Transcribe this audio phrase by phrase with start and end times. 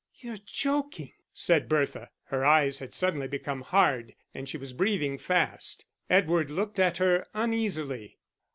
[0.15, 5.85] "You're joking," said Bertha; her eyes had suddenly become hard, and she was breathing fast.
[6.09, 8.17] Edward looked at her uneasily.